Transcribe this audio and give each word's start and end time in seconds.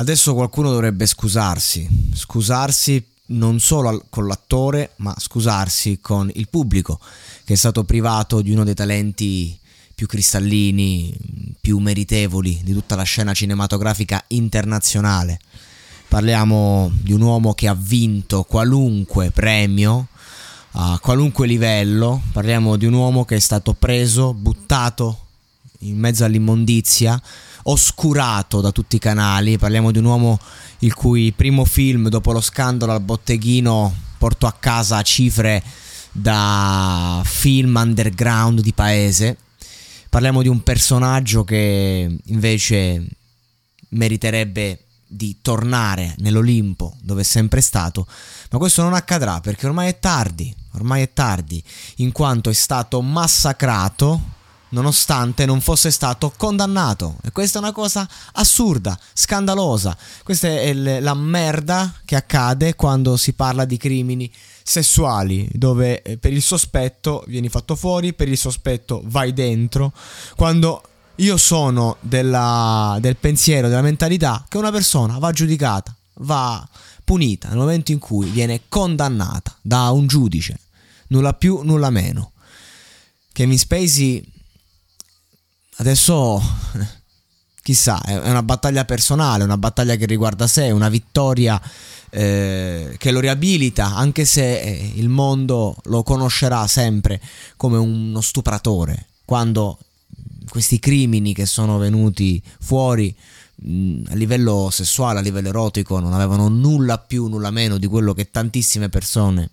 Adesso 0.00 0.32
qualcuno 0.32 0.70
dovrebbe 0.70 1.06
scusarsi, 1.06 2.10
scusarsi 2.14 3.04
non 3.26 3.58
solo 3.58 4.04
con 4.08 4.28
l'attore, 4.28 4.92
ma 4.96 5.12
scusarsi 5.18 5.98
con 6.00 6.30
il 6.34 6.48
pubblico 6.48 7.00
che 7.44 7.54
è 7.54 7.56
stato 7.56 7.82
privato 7.82 8.40
di 8.40 8.52
uno 8.52 8.62
dei 8.62 8.74
talenti 8.74 9.58
più 9.96 10.06
cristallini, 10.06 11.12
più 11.60 11.78
meritevoli 11.78 12.60
di 12.62 12.72
tutta 12.74 12.94
la 12.94 13.02
scena 13.02 13.34
cinematografica 13.34 14.22
internazionale. 14.28 15.40
Parliamo 16.06 16.92
di 16.94 17.12
un 17.12 17.22
uomo 17.22 17.54
che 17.54 17.66
ha 17.66 17.74
vinto 17.74 18.44
qualunque 18.44 19.32
premio 19.32 20.06
a 20.72 20.96
qualunque 21.00 21.48
livello, 21.48 22.22
parliamo 22.30 22.76
di 22.76 22.86
un 22.86 22.92
uomo 22.92 23.24
che 23.24 23.34
è 23.34 23.40
stato 23.40 23.74
preso, 23.74 24.32
buttato 24.32 25.26
in 25.80 25.98
mezzo 25.98 26.24
all'immondizia, 26.24 27.20
oscurato 27.64 28.60
da 28.60 28.72
tutti 28.72 28.96
i 28.96 29.00
canali. 29.00 29.58
Parliamo 29.58 29.90
di 29.90 29.98
un 29.98 30.04
uomo 30.04 30.38
il 30.80 30.94
cui 30.94 31.32
primo 31.32 31.64
film 31.64 32.08
dopo 32.08 32.32
lo 32.32 32.40
scandalo 32.40 32.92
al 32.92 33.00
botteghino 33.00 33.94
portò 34.18 34.46
a 34.46 34.56
casa 34.58 35.02
cifre 35.02 35.62
da 36.12 37.22
film 37.24 37.76
underground 37.76 38.60
di 38.60 38.72
paese. 38.72 39.36
Parliamo 40.08 40.42
di 40.42 40.48
un 40.48 40.62
personaggio 40.62 41.44
che 41.44 42.16
invece 42.24 43.06
meriterebbe 43.90 44.84
di 45.06 45.38
tornare 45.40 46.14
nell'Olimpo 46.18 46.96
dove 47.00 47.22
è 47.22 47.24
sempre 47.24 47.60
stato, 47.60 48.06
ma 48.50 48.58
questo 48.58 48.82
non 48.82 48.94
accadrà 48.94 49.40
perché 49.40 49.66
ormai 49.66 49.88
è 49.88 49.98
tardi, 49.98 50.54
ormai 50.72 51.02
è 51.02 51.12
tardi, 51.12 51.62
in 51.96 52.12
quanto 52.12 52.50
è 52.50 52.54
stato 52.54 53.00
massacrato 53.00 54.36
nonostante 54.70 55.46
non 55.46 55.60
fosse 55.60 55.90
stato 55.90 56.32
condannato. 56.36 57.16
E 57.22 57.32
questa 57.32 57.58
è 57.58 57.62
una 57.62 57.72
cosa 57.72 58.08
assurda, 58.32 58.98
scandalosa. 59.12 59.96
Questa 60.22 60.48
è 60.48 60.72
la 60.72 61.14
merda 61.14 61.94
che 62.04 62.16
accade 62.16 62.74
quando 62.74 63.16
si 63.16 63.32
parla 63.32 63.64
di 63.64 63.76
crimini 63.76 64.30
sessuali, 64.62 65.48
dove 65.52 66.02
eh, 66.02 66.18
per 66.18 66.32
il 66.32 66.42
sospetto 66.42 67.24
vieni 67.26 67.48
fatto 67.48 67.74
fuori, 67.74 68.12
per 68.12 68.28
il 68.28 68.36
sospetto 68.36 69.00
vai 69.04 69.32
dentro. 69.32 69.92
Quando 70.36 70.82
io 71.16 71.36
sono 71.36 71.96
della, 72.00 72.98
del 73.00 73.16
pensiero, 73.16 73.68
della 73.68 73.82
mentalità 73.82 74.44
che 74.48 74.58
una 74.58 74.70
persona 74.70 75.18
va 75.18 75.32
giudicata, 75.32 75.94
va 76.20 76.66
punita 77.02 77.48
nel 77.48 77.56
momento 77.56 77.92
in 77.92 77.98
cui 77.98 78.28
viene 78.28 78.62
condannata 78.68 79.56
da 79.62 79.90
un 79.90 80.06
giudice, 80.06 80.60
nulla 81.08 81.32
più, 81.32 81.62
nulla 81.62 81.90
meno. 81.90 82.32
Kevin 83.32 83.58
Spacey 83.58 84.22
Adesso 85.80 86.42
chissà, 87.62 88.00
è 88.02 88.16
una 88.28 88.42
battaglia 88.42 88.84
personale, 88.84 89.44
una 89.44 89.58
battaglia 89.58 89.94
che 89.94 90.06
riguarda 90.06 90.48
sé, 90.48 90.70
una 90.72 90.88
vittoria 90.88 91.60
eh, 92.10 92.96
che 92.98 93.10
lo 93.12 93.20
riabilita, 93.20 93.94
anche 93.94 94.24
se 94.24 94.60
eh, 94.60 94.92
il 94.96 95.08
mondo 95.08 95.76
lo 95.84 96.02
conoscerà 96.02 96.66
sempre 96.66 97.20
come 97.56 97.78
uno 97.78 98.20
stupratore, 98.20 99.06
quando 99.24 99.78
questi 100.48 100.80
crimini 100.80 101.32
che 101.32 101.46
sono 101.46 101.78
venuti 101.78 102.42
fuori 102.58 103.14
mh, 103.54 104.02
a 104.08 104.14
livello 104.14 104.70
sessuale, 104.72 105.20
a 105.20 105.22
livello 105.22 105.50
erotico, 105.50 106.00
non 106.00 106.12
avevano 106.12 106.48
nulla 106.48 106.98
più, 106.98 107.28
nulla 107.28 107.52
meno 107.52 107.78
di 107.78 107.86
quello 107.86 108.14
che 108.14 108.32
tantissime 108.32 108.88
persone 108.88 109.50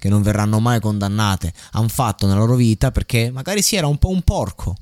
che 0.00 0.08
non 0.08 0.22
verranno 0.22 0.58
mai 0.58 0.80
condannate 0.80 1.52
hanno 1.72 1.88
fatto 1.88 2.26
nella 2.26 2.40
loro 2.40 2.56
vita 2.56 2.90
perché 2.90 3.30
magari 3.30 3.62
si 3.62 3.76
era 3.76 3.86
un 3.86 3.98
po' 3.98 4.10
un 4.10 4.22
porco 4.22 4.76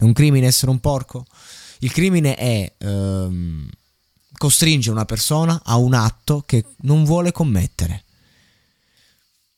è 0.00 0.02
un 0.02 0.14
crimine 0.14 0.46
essere 0.46 0.70
un 0.70 0.80
porco? 0.80 1.26
Il 1.80 1.92
crimine 1.92 2.34
è 2.34 2.72
ehm, 2.78 3.68
costringere 4.32 4.94
una 4.94 5.04
persona 5.04 5.60
a 5.62 5.76
un 5.76 5.92
atto 5.92 6.42
che 6.46 6.64
non 6.84 7.04
vuole 7.04 7.32
commettere. 7.32 8.04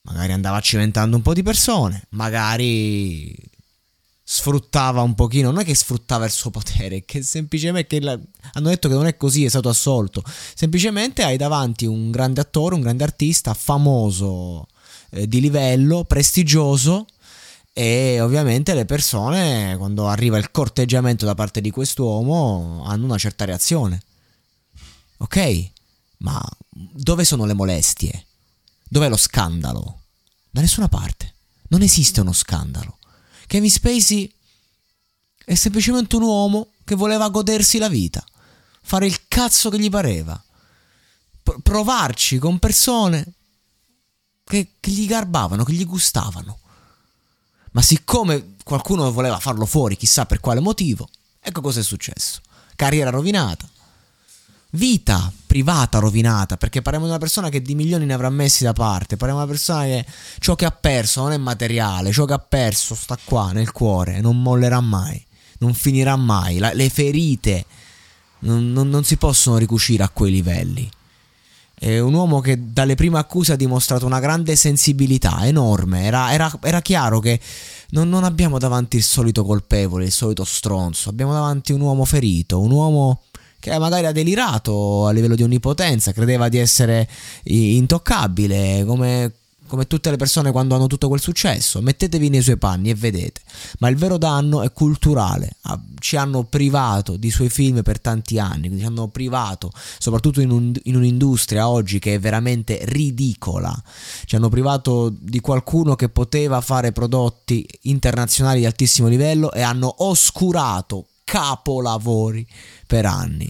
Magari 0.02 0.32
andava 0.32 0.58
cimentando 0.58 1.14
un 1.14 1.22
po' 1.22 1.32
di 1.32 1.44
persone, 1.44 2.06
magari 2.10 3.32
sfruttava 4.24 5.02
un 5.02 5.14
pochino, 5.14 5.52
non 5.52 5.60
è 5.60 5.64
che 5.64 5.76
sfruttava 5.76 6.24
il 6.24 6.32
suo 6.32 6.50
potere, 6.50 7.04
che 7.04 7.22
semplicemente 7.22 8.00
che 8.00 8.04
la, 8.04 8.18
hanno 8.54 8.68
detto 8.68 8.88
che 8.88 8.94
non 8.94 9.06
è 9.06 9.16
così, 9.16 9.44
è 9.44 9.48
stato 9.48 9.68
assolto. 9.68 10.24
Semplicemente 10.56 11.22
hai 11.22 11.36
davanti 11.36 11.86
un 11.86 12.10
grande 12.10 12.40
attore, 12.40 12.74
un 12.74 12.80
grande 12.80 13.04
artista, 13.04 13.54
famoso, 13.54 14.66
eh, 15.10 15.28
di 15.28 15.40
livello, 15.40 16.02
prestigioso, 16.02 17.06
e 17.72 18.20
ovviamente 18.20 18.74
le 18.74 18.84
persone 18.84 19.76
quando 19.78 20.08
arriva 20.08 20.36
il 20.36 20.50
corteggiamento 20.50 21.24
da 21.24 21.34
parte 21.34 21.60
di 21.60 21.70
quest'uomo 21.70 22.84
hanno 22.84 23.04
una 23.04 23.18
certa 23.18 23.44
reazione. 23.44 24.02
Ok, 25.18 25.70
ma 26.18 26.42
dove 26.68 27.24
sono 27.24 27.46
le 27.46 27.54
molestie? 27.54 28.26
Dov'è 28.88 29.08
lo 29.08 29.16
scandalo? 29.16 30.00
Da 30.50 30.60
nessuna 30.60 30.88
parte. 30.88 31.34
Non 31.68 31.80
esiste 31.80 32.20
uno 32.20 32.32
scandalo. 32.32 32.98
Kevin 33.46 33.70
Spacey 33.70 34.30
è 35.44 35.54
semplicemente 35.54 36.16
un 36.16 36.22
uomo 36.22 36.72
che 36.84 36.94
voleva 36.94 37.30
godersi 37.30 37.78
la 37.78 37.88
vita, 37.88 38.24
fare 38.82 39.06
il 39.06 39.26
cazzo 39.28 39.70
che 39.70 39.78
gli 39.78 39.88
pareva, 39.88 40.42
provarci 41.62 42.38
con 42.38 42.58
persone 42.58 43.32
che, 44.44 44.74
che 44.78 44.90
gli 44.90 45.06
garbavano, 45.06 45.64
che 45.64 45.72
gli 45.72 45.86
gustavano. 45.86 46.58
Ma 47.72 47.82
siccome 47.82 48.54
qualcuno 48.64 49.10
voleva 49.12 49.38
farlo 49.38 49.66
fuori, 49.66 49.96
chissà 49.96 50.26
per 50.26 50.40
quale 50.40 50.60
motivo, 50.60 51.08
ecco 51.40 51.60
cosa 51.60 51.80
è 51.80 51.82
successo. 51.82 52.40
Carriera 52.76 53.10
rovinata. 53.10 53.68
Vita 54.74 55.30
privata 55.46 55.98
rovinata, 55.98 56.56
perché 56.56 56.80
parliamo 56.80 57.06
di 57.06 57.12
una 57.12 57.20
persona 57.20 57.50
che 57.50 57.60
di 57.60 57.74
milioni 57.74 58.06
ne 58.06 58.14
avrà 58.14 58.30
messi 58.30 58.64
da 58.64 58.72
parte, 58.72 59.18
parliamo 59.18 59.44
di 59.44 59.50
una 59.50 59.58
persona 59.58 59.84
che 59.84 60.06
ciò 60.38 60.54
che 60.54 60.64
ha 60.64 60.70
perso 60.70 61.20
non 61.20 61.32
è 61.32 61.36
materiale, 61.36 62.10
ciò 62.10 62.24
che 62.24 62.32
ha 62.32 62.38
perso 62.38 62.94
sta 62.94 63.18
qua 63.22 63.52
nel 63.52 63.70
cuore, 63.70 64.22
non 64.22 64.40
mollerà 64.40 64.80
mai, 64.80 65.22
non 65.58 65.74
finirà 65.74 66.16
mai, 66.16 66.56
La, 66.56 66.72
le 66.72 66.88
ferite 66.88 67.66
non, 68.40 68.72
non, 68.72 68.88
non 68.88 69.04
si 69.04 69.16
possono 69.16 69.58
ricucire 69.58 70.02
a 70.02 70.08
quei 70.08 70.32
livelli. 70.32 70.90
È 71.82 71.98
un 71.98 72.14
uomo 72.14 72.38
che 72.38 72.72
dalle 72.72 72.94
prime 72.94 73.18
accuse 73.18 73.54
ha 73.54 73.56
dimostrato 73.56 74.06
una 74.06 74.20
grande 74.20 74.54
sensibilità, 74.54 75.44
enorme. 75.46 76.04
Era, 76.04 76.32
era, 76.32 76.48
era 76.62 76.80
chiaro 76.80 77.18
che 77.18 77.40
non, 77.88 78.08
non, 78.08 78.22
abbiamo 78.22 78.60
davanti 78.60 78.96
il 78.96 79.02
solito 79.02 79.44
colpevole, 79.44 80.04
il 80.04 80.12
solito 80.12 80.44
stronzo. 80.44 81.08
Abbiamo 81.08 81.32
davanti 81.32 81.72
un 81.72 81.80
uomo 81.80 82.04
ferito, 82.04 82.60
un 82.60 82.70
uomo 82.70 83.22
che 83.58 83.76
magari 83.80 84.06
ha 84.06 84.12
delirato 84.12 85.08
a 85.08 85.10
livello 85.10 85.34
di 85.34 85.42
onnipotenza, 85.42 86.12
credeva 86.12 86.48
di 86.48 86.58
essere 86.58 87.08
intoccabile, 87.42 88.84
come 88.86 89.32
come 89.72 89.86
tutte 89.86 90.10
le 90.10 90.18
persone 90.18 90.52
quando 90.52 90.74
hanno 90.74 90.86
tutto 90.86 91.08
quel 91.08 91.22
successo. 91.22 91.80
Mettetevi 91.80 92.28
nei 92.28 92.42
suoi 92.42 92.58
panni 92.58 92.90
e 92.90 92.94
vedete. 92.94 93.40
Ma 93.78 93.88
il 93.88 93.96
vero 93.96 94.18
danno 94.18 94.60
è 94.60 94.70
culturale. 94.70 95.56
Ah, 95.62 95.80
ci 95.98 96.16
hanno 96.16 96.44
privato 96.44 97.16
di 97.16 97.30
suoi 97.30 97.48
film 97.48 97.80
per 97.80 97.98
tanti 97.98 98.38
anni, 98.38 98.78
ci 98.78 98.84
hanno 98.84 99.08
privato, 99.08 99.72
soprattutto 99.98 100.42
in, 100.42 100.50
un, 100.50 100.74
in 100.82 100.96
un'industria 100.96 101.70
oggi 101.70 102.00
che 102.00 102.16
è 102.16 102.20
veramente 102.20 102.80
ridicola. 102.82 103.74
Ci 104.26 104.36
hanno 104.36 104.50
privato 104.50 105.10
di 105.18 105.40
qualcuno 105.40 105.96
che 105.96 106.10
poteva 106.10 106.60
fare 106.60 106.92
prodotti 106.92 107.66
internazionali 107.84 108.60
di 108.60 108.66
altissimo 108.66 109.08
livello 109.08 109.52
e 109.52 109.62
hanno 109.62 110.04
oscurato 110.04 111.06
capolavori 111.24 112.46
per 112.86 113.06
anni. 113.06 113.48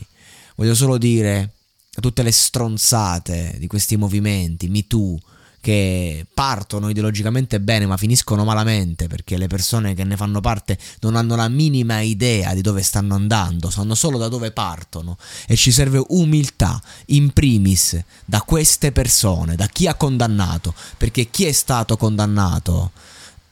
Voglio 0.55 0.77
solo 0.77 0.99
dire 0.99 1.55
tutte 2.01 2.23
le 2.23 2.31
stronzate 2.31 3.57
di 3.59 3.67
questi 3.67 3.97
movimenti, 3.97 4.69
Me 4.69 4.87
Too, 4.87 5.19
che 5.63 6.27
partono 6.35 6.89
ideologicamente 6.89 7.61
bene 7.61 7.87
ma 7.87 7.97
finiscono 7.97 8.43
malamente 8.43 9.07
perché 9.07 9.39
le 9.39 9.47
persone 9.47 9.95
che 9.95 10.03
ne 10.03 10.17
fanno 10.17 10.41
parte 10.41 10.77
non 11.03 11.15
hanno 11.15 11.37
la 11.37 11.49
minima 11.49 12.01
idea 12.01 12.53
di 12.53 12.63
dove 12.63 12.83
stanno 12.83 13.15
andando, 13.15 13.71
sanno 13.71 13.95
solo 13.95 14.19
da 14.19 14.27
dove 14.27 14.51
partono 14.51 15.17
e 15.47 15.55
ci 15.55 15.71
serve 15.71 16.05
umiltà 16.09 16.83
in 17.07 17.31
primis 17.33 17.97
da 18.25 18.43
queste 18.43 18.91
persone, 18.91 19.55
da 19.55 19.69
chi 19.69 19.87
ha 19.87 19.95
condannato, 19.95 20.75
perché 20.99 21.31
chi 21.31 21.45
è 21.45 21.53
stato 21.53 21.97
condannato 21.97 22.91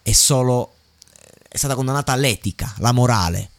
è 0.02 0.10
solo 0.10 0.74
è 1.48 1.56
stata 1.56 1.76
condannata 1.76 2.16
l'etica, 2.16 2.74
la 2.78 2.90
morale, 2.90 3.50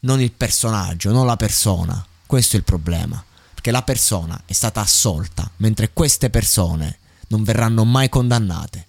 non 0.00 0.20
il 0.20 0.32
personaggio, 0.32 1.12
non 1.12 1.26
la 1.26 1.36
persona. 1.36 2.04
Questo 2.26 2.56
è 2.56 2.58
il 2.58 2.64
problema, 2.64 3.22
perché 3.52 3.70
la 3.70 3.82
persona 3.82 4.42
è 4.46 4.52
stata 4.52 4.80
assolta, 4.80 5.48
mentre 5.58 5.90
queste 5.92 6.28
persone 6.28 6.98
non 7.28 7.42
verranno 7.42 7.84
mai 7.84 8.08
condannate. 8.08 8.82